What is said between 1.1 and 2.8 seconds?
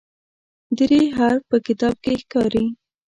حرف په کتاب کې ښکاري.